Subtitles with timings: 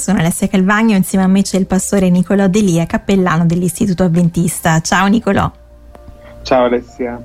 [0.00, 4.78] sono Alessia Calvagno, insieme a me c'è il pastore Nicolò Delia, cappellano dell'Istituto Avventista.
[4.78, 5.50] Ciao Nicolò.
[6.42, 7.20] Ciao Alessia.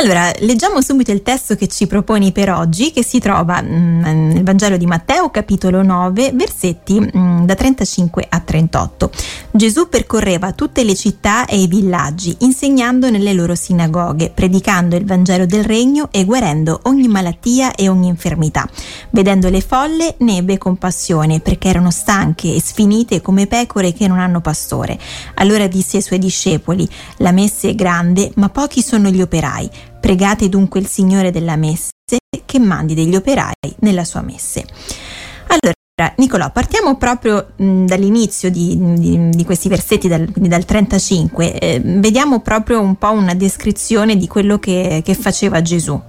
[0.00, 4.42] Allora, leggiamo subito il testo che ci proponi per oggi, che si trova mm, nel
[4.42, 9.10] Vangelo di Matteo, capitolo 9, versetti mm, da 35 a 38.
[9.50, 15.44] Gesù percorreva tutte le città e i villaggi, insegnando nelle loro sinagoghe, predicando il Vangelo
[15.44, 18.66] del Regno e guarendo ogni malattia e ogni infermità.
[19.10, 24.18] Vedendo le folle, ne ebbe compassione, perché erano stanche e sfinite come pecore che non
[24.18, 24.98] hanno pastore.
[25.34, 29.88] Allora disse ai suoi discepoli: La messe è grande, ma pochi sono gli operai.
[30.00, 31.90] Pregate dunque il Signore della messe
[32.44, 34.64] che mandi degli operai nella sua messe.
[35.46, 41.58] Allora, Nicolò, partiamo proprio mh, dall'inizio di, di, di, questi versetti, dal, dal 35.
[41.58, 46.00] Eh, vediamo proprio un po' una descrizione di quello che, che faceva Gesù.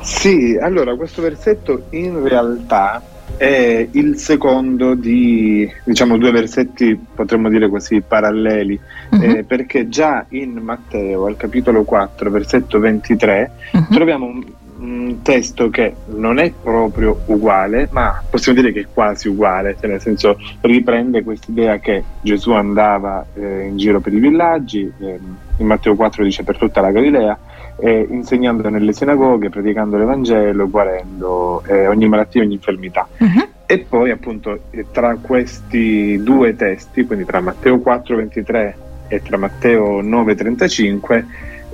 [0.00, 3.02] Sì, allora questo versetto in realtà
[3.36, 8.78] è il secondo di diciamo due versetti potremmo dire così paralleli
[9.10, 9.22] uh-huh.
[9.22, 13.86] eh, perché già in Matteo al capitolo 4 versetto 23 uh-huh.
[13.90, 14.44] troviamo un,
[14.84, 19.88] un, testo che non è proprio uguale ma possiamo dire che è quasi uguale cioè
[19.90, 25.18] nel senso riprende quest'idea che Gesù andava eh, in giro per i villaggi eh,
[25.56, 27.38] in Matteo 4 dice per tutta la Galilea
[27.76, 33.06] eh, insegnando nelle sinagoghe, predicando l'Evangelo, guarendo eh, ogni malattia e ogni infermità.
[33.18, 33.48] Uh-huh.
[33.66, 38.74] E poi appunto eh, tra questi due testi, quindi tra Matteo 4,23
[39.08, 41.26] e tra Matteo 9,35, ehm,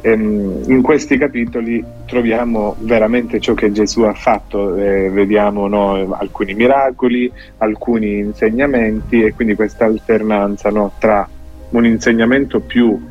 [0.03, 7.31] in questi capitoli troviamo veramente ciò che Gesù ha fatto, eh, vediamo no, alcuni miracoli,
[7.59, 11.29] alcuni insegnamenti e quindi questa alternanza no, tra
[11.71, 13.09] un insegnamento più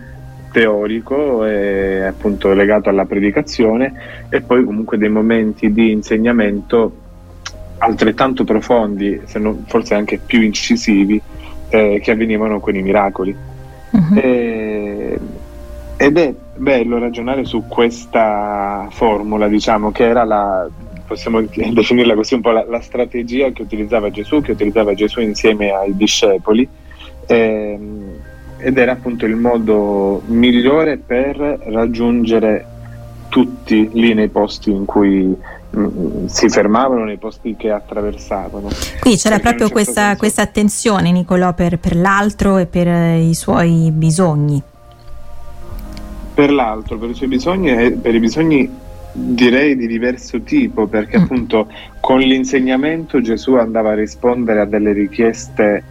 [0.52, 7.08] teorico e appunto legato alla predicazione e poi comunque dei momenti di insegnamento
[7.78, 11.22] altrettanto profondi, se non forse anche più incisivi,
[11.70, 13.36] eh, che avvenivano con i miracoli.
[13.92, 14.18] Uh-huh.
[14.18, 14.89] E,
[16.02, 20.66] ed è bello ragionare su questa formula, diciamo, che era la,
[21.06, 25.72] possiamo definirla così un po' la, la strategia che utilizzava Gesù, che utilizzava Gesù insieme
[25.72, 26.66] ai discepoli.
[27.26, 27.80] Eh,
[28.60, 32.66] ed era appunto il modo migliore per raggiungere
[33.28, 35.36] tutti lì nei posti in cui
[35.70, 38.70] mh, mm, si fermavano, nei posti che attraversavano.
[39.02, 43.20] Qui c'era Perché proprio certo questa, questa, attenzione, Nicolò, per, per l'altro e per eh,
[43.20, 44.64] i suoi bisogni.
[46.40, 48.70] Per l'altro, per i suoi bisogni e per i bisogni
[49.12, 51.22] direi di diverso tipo, perché mm.
[51.22, 51.68] appunto
[52.00, 55.84] con l'insegnamento Gesù andava a rispondere a delle richieste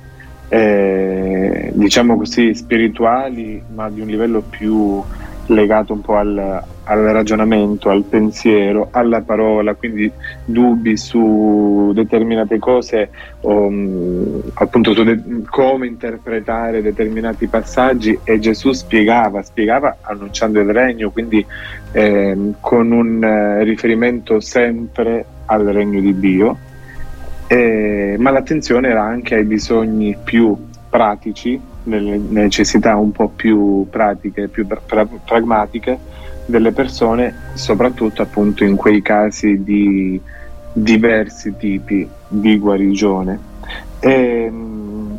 [0.48, 5.02] eh, diciamo così, spirituali, ma di un livello più
[5.48, 10.10] legato un po' al, al, ragionamento, al pensiero, alla parola, quindi
[10.44, 13.10] dubbi su determinate cose,
[13.40, 21.10] um, appunto su de- come interpretare determinati passaggi e Gesù spiegava, spiegava annunciando il regno,
[21.10, 21.44] quindi
[21.92, 26.58] eh, con un eh, riferimento sempre al regno di Dio.
[27.50, 30.54] Eh, ma l'attenzione era anche ai bisogni più
[30.90, 35.98] pratici, nelle necessità un po' più pratiche, più pra- pragmatiche
[36.46, 40.20] delle persone, soprattutto appunto in quei casi di
[40.72, 43.38] diversi tipi di guarigione.
[44.00, 45.18] E, ehm,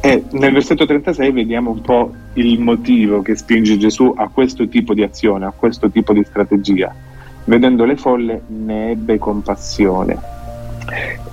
[0.00, 4.94] e nel versetto 36 vediamo un po' il motivo che spinge Gesù a questo tipo
[4.94, 6.94] di azione, a questo tipo di strategia.
[7.44, 10.36] Vedendo le folle ne ebbe compassione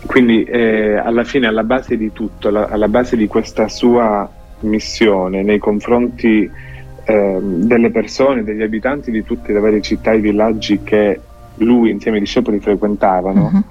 [0.06, 4.30] quindi eh, alla fine, alla base di tutto, alla, alla, base di questa sua
[4.62, 6.50] missione nei confronti
[7.04, 11.20] eh, delle persone, degli abitanti di tutte le varie città e villaggi che
[11.58, 13.64] lui insieme ai discepoli frequentavano, uh-huh.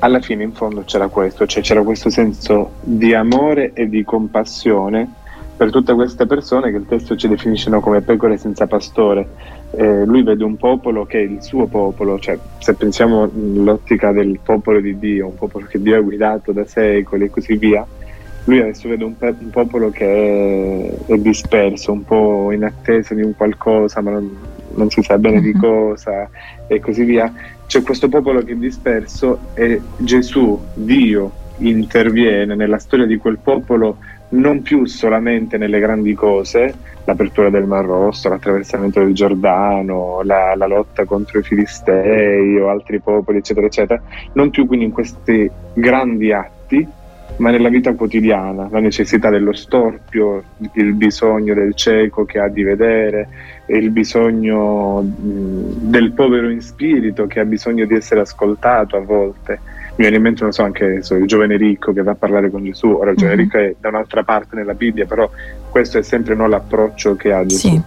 [0.00, 5.14] alla fine in fondo c'era questo, cioè c'era questo senso di amore e di compassione
[5.60, 9.28] per tutte queste persone che il testo ci definiscono come pecore senza pastore.
[9.72, 14.40] Eh, lui vede un popolo che è il suo popolo, cioè se pensiamo all'ottica del
[14.42, 17.86] popolo di Dio, un popolo che Dio ha guidato da secoli e così via,
[18.44, 23.14] lui adesso vede un, pe- un popolo che è, è, disperso, un po' in attesa
[23.14, 24.34] di un qualcosa, ma non,
[24.76, 25.60] non si sa bene di mhm.
[25.60, 26.30] cosa
[26.68, 27.30] e così via.
[27.66, 33.98] C'è questo popolo che è disperso e Gesù, Dio, interviene nella storia di quel popolo
[34.30, 36.74] non più solamente nelle grandi cose,
[37.04, 43.00] l'apertura del Mar Rosso, l'attraversamento del Giordano, la, la, lotta contro i Filistei o altri
[43.00, 44.00] popoli, eccetera, eccetera,
[44.34, 46.86] non più quindi in questi grandi atti,
[47.36, 50.42] ma nella vita quotidiana, la necessità dello storpio,
[50.74, 53.28] il bisogno del cieco che ha di vedere,
[53.66, 60.16] il bisogno del povero in spirito che ha bisogno di essere ascoltato a volte viene
[60.16, 62.88] in mente, non so, anche so, il giovane ricco che va a parlare con Gesù,
[62.88, 63.44] ora il giovane mm-hmm.
[63.44, 65.30] ricco è da un'altra parte nella Bibbia, però
[65.70, 67.68] questo è sempre no, l'approccio che ha Gesù.
[67.68, 67.82] Sì.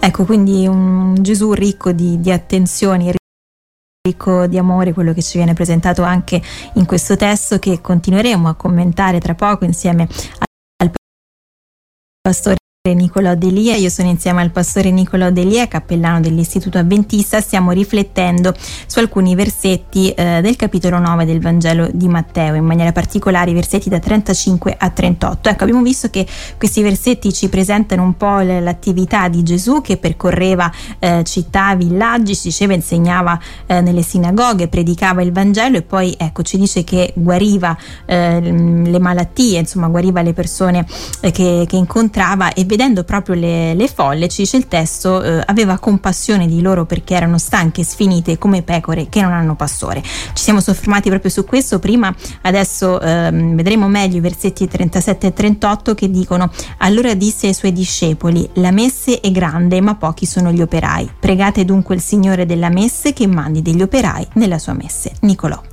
[0.00, 3.12] Ecco, quindi un Gesù ricco di, di attenzioni,
[4.02, 6.40] ricco di amore, quello che ci viene presentato anche
[6.74, 10.08] in questo testo che continueremo a commentare tra poco insieme
[10.78, 10.90] al
[12.20, 18.52] pastore Nicolò Delia, io sono insieme al pastore Nicolò Delia, cappellano dell'Istituto Adventista, stiamo riflettendo
[18.86, 23.54] su alcuni versetti eh, del capitolo 9 del Vangelo di Matteo, in maniera particolare i
[23.54, 25.48] versetti da 35 a 38.
[25.48, 26.26] Ecco, abbiamo visto che
[26.58, 30.68] questi versetti ci presentano un po' l'attività di Gesù che percorreva
[30.98, 36.42] eh, città, villaggi, si diceva insegnava eh, nelle sinagoghe, predicava il Vangelo e poi ecco
[36.42, 40.84] ci dice che guariva eh, le malattie, insomma guariva le persone
[41.20, 45.42] eh, che, che incontrava e vedendo proprio le, le folle, ci dice il testo, eh,
[45.44, 50.00] aveva compassione di loro perché erano stanche sfinite come pecore che non hanno pastore.
[50.02, 55.32] Ci siamo soffermati proprio su questo prima, adesso ehm, vedremo meglio i versetti 37 e
[55.34, 60.50] 38 che dicono allora disse ai suoi discepoli la messe è grande ma pochi sono
[60.50, 61.10] gli operai.
[61.20, 65.12] Pregate dunque il Signore della messe che mandi degli operai nella sua messe.
[65.20, 65.71] Nicolò.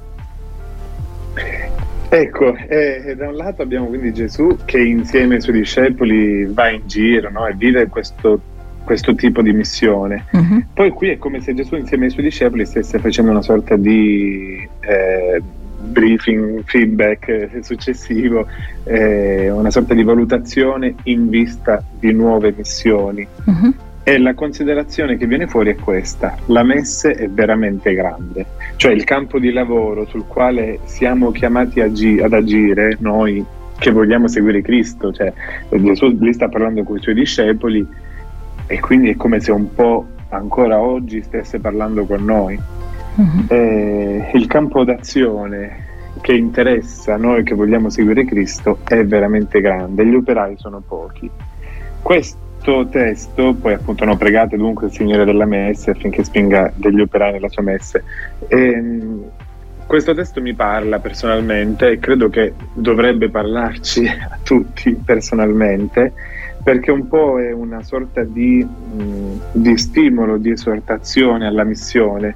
[2.11, 6.81] Ecco, eh, da un lato abbiamo quindi Gesù che insieme ai suoi discepoli va in
[6.87, 7.45] giro no?
[7.45, 8.41] e vive questo,
[8.83, 10.25] questo, tipo di missione.
[10.31, 10.63] Uh-huh.
[10.73, 14.67] Poi qui è come se Gesù insieme ai suoi discepoli stesse facendo una sorta di
[14.79, 15.41] eh,
[15.81, 18.47] briefing, feedback successivo,
[18.85, 23.25] eh, una sorta di valutazione in vista di nuove missioni.
[23.45, 23.73] Uh-huh.
[24.09, 28.43] E la considerazione che viene fuori è questa, la messe è veramente grande,
[28.75, 33.45] cioè il campo di lavoro sul quale siamo chiamati agi- ad agire noi
[33.77, 35.31] che vogliamo seguire Cristo, cioè
[35.69, 37.85] Gesù lì sta parlando con i suoi discepoli
[38.65, 42.59] e quindi è come se un po' ancora oggi stesse parlando con noi.
[43.13, 43.55] Uh-huh.
[44.33, 45.85] il campo d'azione
[46.21, 51.29] che interessa noi che vogliamo seguire Cristo è veramente grande, gli operai sono pochi.
[52.01, 56.99] Questo questo testo, poi appunto no, pregate dunque il Signore della Messe affinché spinga degli
[56.99, 58.03] operai nella sua messe.
[58.47, 59.23] E, ehm,
[59.87, 66.13] questo testo mi parla personalmente e credo che dovrebbe parlarci a tutti personalmente
[66.61, 68.65] perché un po' è una sorta di,
[69.51, 72.35] di stimolo, di esortazione alla missione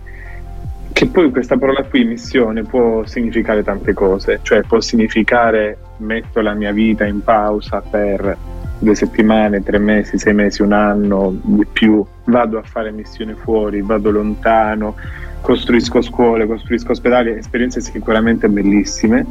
[0.94, 6.54] che poi questa parola qui, missione, può significare tante cose, cioè può significare metto la
[6.54, 8.38] mia vita in pausa per
[8.84, 13.82] due settimane, tre mesi, sei mesi, un anno di più, vado a fare missione fuori,
[13.82, 14.96] vado lontano,
[15.42, 19.26] costruisco scuole, costruisco ospedali, esperienze sicuramente bellissime,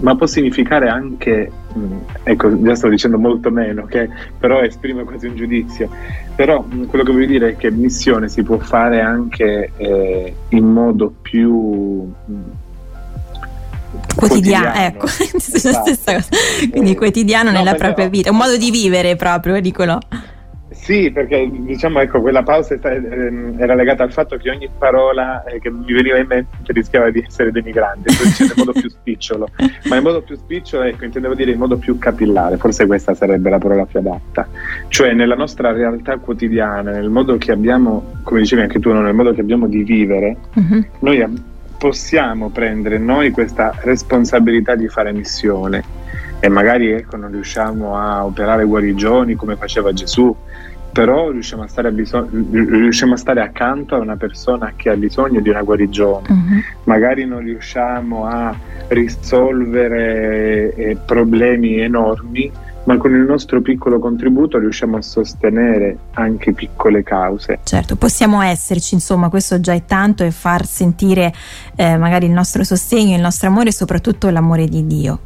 [0.00, 5.26] ma può significare anche, mm, ecco, già sto dicendo molto meno, che però esprime quasi
[5.26, 5.88] un giudizio,
[6.34, 10.64] però mm, quello che voglio dire è che missione si può fare anche eh, in
[10.64, 12.12] modo più
[13.90, 15.06] mm, quotidiano, ecco,
[15.36, 15.90] esatto.
[16.70, 19.98] Quindi eh, quotidiano no, nella propria vita, un modo di vivere proprio, Nicolò.
[20.70, 25.58] Sì, perché diciamo ecco, quella pausa ehm, era legata al fatto che ogni parola eh,
[25.60, 29.48] che mi veniva in mente rischiava di essere denigrante, in modo più spicciolo,
[29.88, 33.50] ma in modo più spicciolo, ecco, intendevo dire in modo più capillare, forse questa sarebbe
[33.50, 34.48] la parola più adatta,
[34.88, 39.32] cioè nella nostra realtà quotidiana, nel modo che abbiamo, come dicevi anche tu, nel modo
[39.32, 40.84] che abbiamo di vivere, uh-huh.
[41.00, 45.82] noi abbiamo possiamo prendere noi questa responsabilità di fare missione
[46.40, 50.34] e magari ecco, non riusciamo a operare guarigioni come faceva Gesù,
[50.92, 54.96] però riusciamo a, stare a bisog- riusciamo a stare accanto a una persona che ha
[54.96, 56.62] bisogno di una guarigione, uh-huh.
[56.84, 58.56] magari non riusciamo a
[58.88, 62.50] risolvere eh, problemi enormi,
[62.88, 67.58] ma con il nostro piccolo contributo riusciamo a sostenere anche piccole cause.
[67.62, 71.30] Certo, possiamo esserci, insomma, questo già è tanto e far sentire
[71.76, 75.18] eh, magari il nostro sostegno, il nostro amore e soprattutto l'amore di Dio.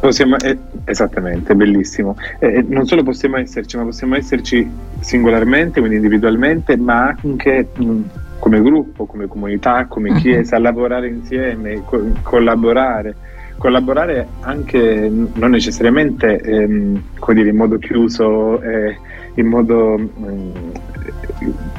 [0.00, 2.16] Possiamo, eh, esattamente, bellissimo.
[2.40, 8.00] Eh, eh non solo possiamo esserci, ma possiamo esserci singolarmente, quindi individualmente, ma anche mh,
[8.40, 10.16] come gruppo, come comunità, come mhm.
[10.18, 13.14] chiesa, lavorare insieme, co- collaborare
[13.60, 17.02] collaborare anche non necessariamente ehm,
[17.34, 18.96] dire, in modo chiuso, eh,
[19.34, 21.29] in modo eh,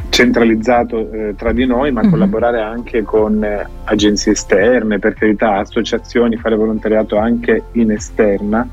[0.10, 2.10] centralizzato eh, tra di noi, ma mm-hmm.
[2.10, 8.68] collaborare anche con eh, agenzie esterne, per carità, associazioni, fare volontariato anche in esterna.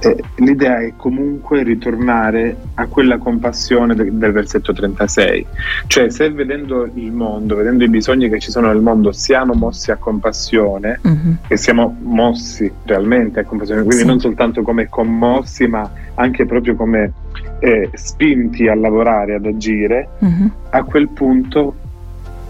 [0.00, 5.46] Eh, l'idea è comunque ritornare a quella compassione de- del versetto 36,
[5.88, 9.90] cioè se vedendo il mondo, vedendo i bisogni che ci sono nel mondo, siamo mossi
[9.90, 11.32] a compassione mm-hmm.
[11.48, 14.06] e siamo mossi realmente a compassione, quindi sì.
[14.06, 17.12] non soltanto come commossi, ma anche proprio come
[17.60, 20.50] eh, spinti a lavorare, ad agire, uh-huh.
[20.70, 21.74] a quel punto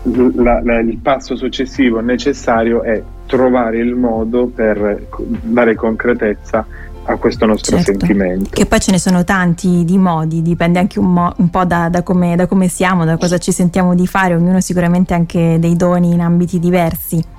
[0.02, 5.06] la, la, il passo successivo necessario è trovare il modo per
[5.42, 6.66] dare concretezza
[7.04, 7.98] a questo nostro certo.
[7.98, 8.50] sentimento.
[8.52, 11.88] Che poi ce ne sono tanti di modi, dipende anche un, mo- un po' da,
[11.88, 15.58] da, come, da, come, siamo, da cosa ci sentiamo di fare, ognuno sicuramente ha anche
[15.58, 17.36] dei doni in ambiti diversi.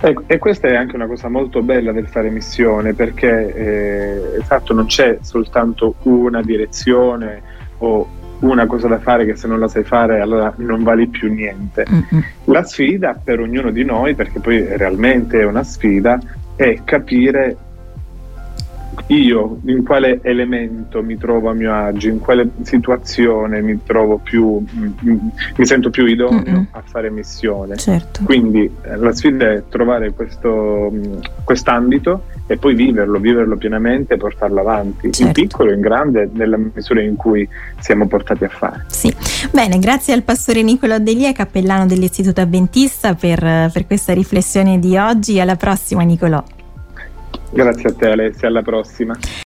[0.00, 4.72] E, e, questa è anche una cosa molto bella del fare missione perché eh, esatto
[4.72, 7.42] non c'è soltanto una direzione
[7.78, 8.08] o
[8.40, 11.84] una cosa da fare che se non la sai fare allora non vali più niente.
[11.90, 12.22] Mm-hmm.
[12.44, 16.20] La sfida per ognuno di noi, perché poi realmente è una sfida,
[16.54, 17.56] è capire
[19.08, 24.64] io in quale elemento mi trovo a mio agio, in quale situazione mi trovo più,
[25.00, 26.66] mi sento più idoneo Mm-mm.
[26.72, 27.76] a fare missione.
[27.76, 28.22] Certo.
[28.24, 30.92] Quindi eh, la sfida è trovare questo,
[31.44, 35.22] quest'ambito e poi viverlo, viverlo pienamente e portarlo avanti, certo.
[35.22, 37.48] in piccolo e in grande, nella misura in cui
[37.80, 38.84] siamo portati a fare.
[38.88, 39.14] Sì,
[39.50, 45.40] bene, grazie al pastore Nicolo Delia, cappellano dell'Istituto Adventista, per, per questa riflessione di oggi.
[45.40, 46.42] Alla prossima, Nicolò.
[47.54, 49.16] Grazie a te Alessia, alla prossima.